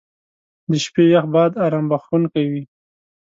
•د 0.69 0.71
شپې 0.83 1.03
یخ 1.13 1.25
باد 1.33 1.51
ارام 1.65 1.85
بخښونکی 1.91 2.45
وي. 2.51 2.63